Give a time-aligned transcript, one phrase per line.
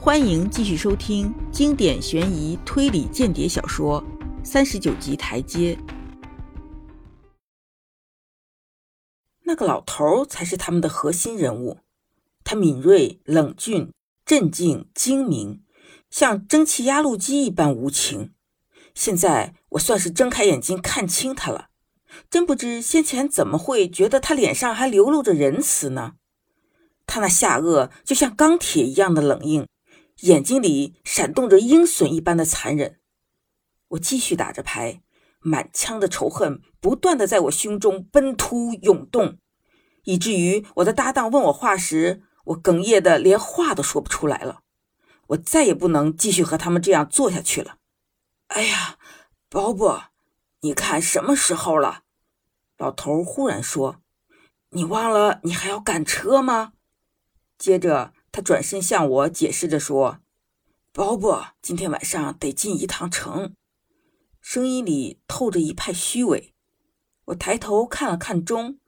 [0.00, 4.00] 欢迎继续收听经典悬疑推理间谍小说
[4.44, 5.76] 《三十九级台阶》。
[9.42, 11.78] 那个老头才是他们的核心人物，
[12.44, 13.92] 他敏锐、冷峻、
[14.24, 15.64] 镇静、精明，
[16.08, 18.32] 像蒸汽压路机一般无情。
[18.94, 21.70] 现在我算是睁开眼睛看清他了，
[22.30, 26.12] 真不知先前怎么会觉得他脸上还流露着仁慈呢？
[27.04, 29.66] 他那下颚就像钢铁一样的冷硬，
[30.22, 32.98] 眼睛里闪动着鹰隼一般的残忍。
[33.88, 35.00] 我继续打着牌，
[35.40, 39.38] 满腔的仇恨不断的在我胸中奔突涌动，
[40.04, 44.62] 以至于我的搭档问我话时，我哽咽的连话都说不出来了。
[45.28, 47.76] 我再也不能继续和他们这样做下去了。
[48.48, 48.98] 哎呀，
[49.48, 50.04] 鲍勃，
[50.60, 52.02] 你看什么时候了？
[52.78, 54.00] 老头忽然说
[54.70, 56.72] ：“你忘了你还要赶车吗？”
[57.58, 60.20] 接着，他转身向我解释着说
[60.94, 63.56] ：“宝宝，今天晚上得进一趟城。”
[64.40, 66.54] 声音里透着一派虚伪。
[67.24, 68.78] 我抬头看了看钟，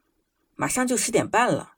[0.54, 1.72] 马上就十点半了，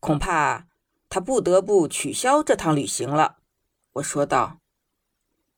[0.00, 0.68] 恐怕
[1.10, 3.40] 他不得不取消这趟旅行了。
[3.92, 4.60] 我说道。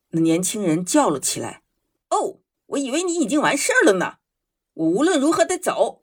[0.09, 1.63] 那年轻人叫了起来
[2.11, 4.17] ：“哦，我以为你已经完事儿了呢！
[4.75, 6.03] 我无论如何得走，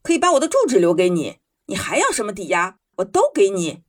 [0.00, 1.40] 可以把我的住址留给你。
[1.66, 3.82] 你还要什么抵押？”我都给你，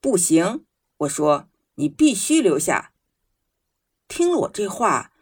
[0.00, 0.64] 不行。
[0.98, 2.92] 我说你必须留下。
[4.08, 5.12] 听了我这话，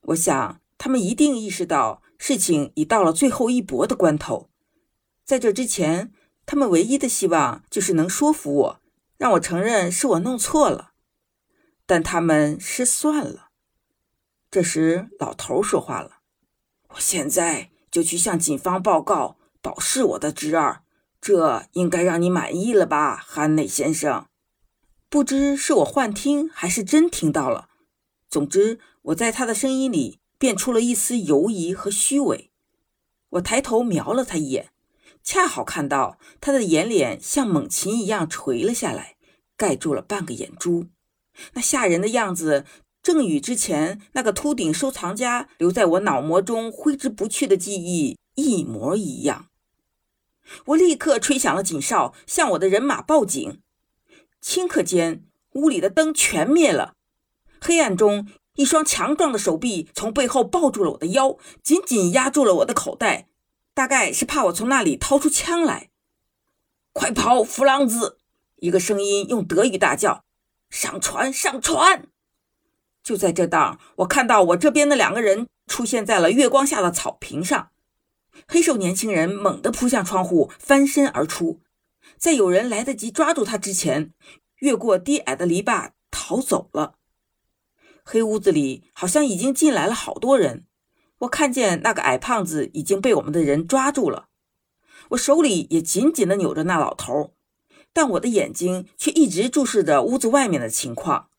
[0.00, 4.48] 我想他们一定意识到事情已到了最后一搏的关头。
[5.24, 6.12] 在这之前，
[6.46, 8.80] 他们唯一的希望就是能说服我，
[9.18, 10.92] 让我承认是我弄错了。
[11.84, 13.50] 但他们失算了。
[14.48, 16.20] 这时，老头说话了
[16.94, 20.84] ：“我现在就去向警方报告，保释我的侄儿。”
[21.26, 24.26] 这应该让你满意了吧，汉内先生？
[25.08, 27.68] 不知是我幻听还是真听到了。
[28.30, 32.52] 总之，我在他的声音里辨出了一丝犹疑和虚伪。
[33.30, 34.70] 我抬头瞄了他一眼，
[35.24, 39.16] 恰好看到他的眼脸像猛禽一样垂了下来，
[39.56, 40.86] 盖住了半个眼珠。
[41.54, 42.64] 那吓人的样子，
[43.02, 49.46] 正与之前那个秃顶收藏家留在我脑膜中挥之不去的记忆一模一样。
[50.66, 53.60] 我立刻吹响了警哨，向我的人马报警。
[54.42, 55.24] 顷刻间，
[55.54, 56.94] 屋里的灯全灭了。
[57.60, 63.28] 黑暗中，一双强壮的手臂从背后抱住了我的腰，紧紧压住了我的口袋，
[63.74, 65.90] 大概是怕我从那里掏出枪来。
[66.92, 68.18] 快跑，弗朗兹！
[68.56, 70.24] 一个声音用德语大叫
[70.70, 72.08] ：“上船，上船！”
[73.02, 77.70] 就在这当，我看到我这边的两个人出现在了月光下的草坪上。
[78.46, 81.60] 黑瘦年轻人猛地扑向窗户，翻身而出，
[82.16, 84.12] 在有人来得及抓住他之前，
[84.60, 86.94] 越过低矮的篱笆逃走了。
[88.04, 90.64] 黑屋子里好像已经进来了好多人，
[91.18, 94.28] 我看见那个矮胖子已经被我们的人抓住了，
[95.10, 97.34] 我手里也紧紧地扭着那老头，
[97.92, 101.30] 但我的眼睛却一直注视着屋子外面的情况。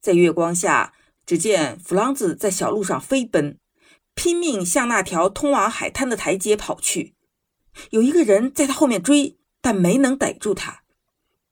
[0.00, 0.94] 在月光下，
[1.26, 3.58] 只见弗朗兹在小路上飞奔。
[4.14, 7.14] 拼命向那条通往海滩的台阶跑去，
[7.90, 10.82] 有一个人在他后面追，但没能逮住他。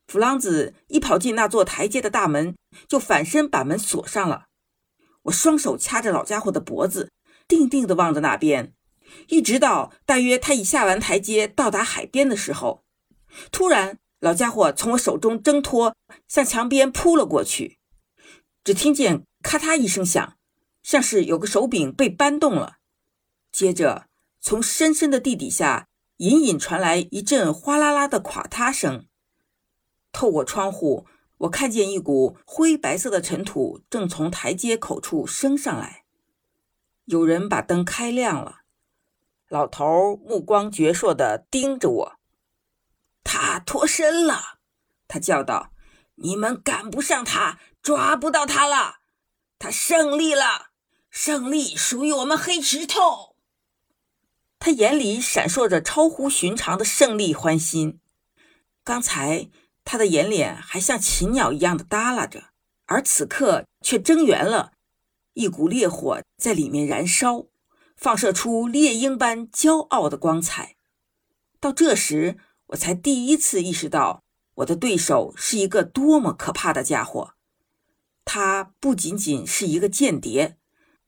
[0.07, 2.55] 弗朗兹一跑进那座台阶的大门，
[2.87, 4.45] 就反身把门锁上了。
[5.23, 7.11] 我双手掐着老家伙的脖子，
[7.47, 8.73] 定定地望着那边，
[9.27, 12.83] 一直到大约他已下完台阶到达海边的时候，
[13.51, 15.95] 突然老家伙从我手中挣脱，
[16.27, 17.77] 向墙边扑了过去。
[18.63, 20.32] 只听见咔嗒一声响。
[20.83, 22.77] 像是有个手柄被搬动了，
[23.51, 24.07] 接着
[24.39, 29.07] 从深深的地底下隐隐传来一阵哗啦啦的垮塌声。
[30.11, 31.07] 透过窗户，
[31.39, 36.03] 我看见一股灰白色的尘土正从台阶口处升上来。
[37.05, 38.59] 有人把灯开亮了，
[39.47, 42.19] 老头目光矍铄地盯着我。
[43.23, 44.59] 他脱身了，
[45.07, 45.71] 他叫道
[46.15, 48.97] ：“你们赶不上他，抓不到他了，
[49.57, 50.72] 他胜利了。”
[51.15, 53.35] 胜利属于我们黑石头。
[54.57, 57.99] 他眼里闪烁着超乎寻常的胜利欢欣。
[58.83, 59.47] 刚才
[59.85, 62.45] 他的眼脸还像禽鸟一样的耷拉着，
[62.87, 64.73] 而此刻却睁圆了，
[65.33, 67.45] 一股烈火在里面燃烧，
[67.95, 70.75] 放射出猎鹰般骄傲的光彩。
[71.59, 72.39] 到这时，
[72.69, 74.23] 我才第一次意识到
[74.55, 77.35] 我的对手是一个多么可怕的家伙。
[78.25, 80.57] 他不仅仅是一个间谍。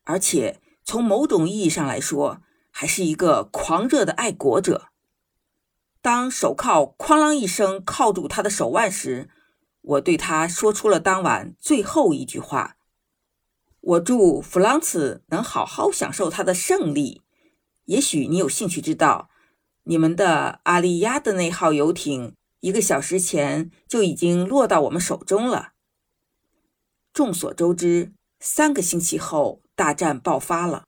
[0.06, 2.42] 而且从某种意义上来说，
[2.72, 4.88] 还是一个狂热的爱国者。
[6.02, 9.30] 当手铐哐啷一声铐住他的手腕时，
[9.82, 12.78] 我对他说出了当晚最后一句话。
[13.82, 17.22] 我祝弗朗茨能好好享受他的胜利。
[17.86, 19.30] 也许你有兴趣知道，
[19.84, 25.74] 你们的阿利亚的那号游艇一个小时前就已经落到我们手中了。
[27.14, 30.86] 众所周知，三个星期后大战爆发了。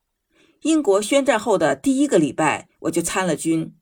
[0.61, 3.75] 英国宣战后的第一个礼拜，我就参了军，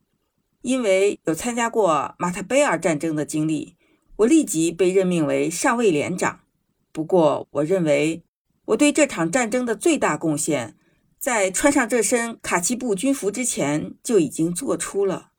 [0.62, 3.76] 因为有参加过马塔贝尔战争的经历，
[4.16, 6.40] 我立即被任命为上尉连长。
[6.92, 8.22] 不过，我认为。
[8.70, 10.76] 我对这场战争的最大贡献，
[11.20, 15.30] 在穿上这身卡其布军服之前就已经做出了。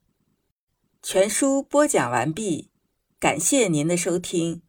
[1.04, 2.72] 全书播讲完毕，
[3.20, 4.62] 感谢您的收听。